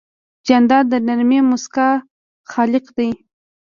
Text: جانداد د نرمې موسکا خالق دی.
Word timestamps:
جانداد 0.47 0.85
د 0.89 0.93
نرمې 1.07 1.39
موسکا 1.49 1.89
خالق 2.51 2.85
دی. 2.97 3.09